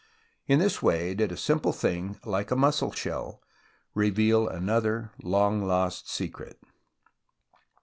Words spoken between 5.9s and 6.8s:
secret.